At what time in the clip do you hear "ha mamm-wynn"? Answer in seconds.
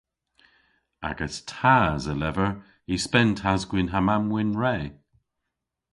3.93-4.53